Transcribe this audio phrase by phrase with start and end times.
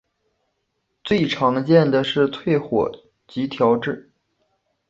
[1.03, 2.91] 最常见的是退火
[3.27, 4.11] 及调质。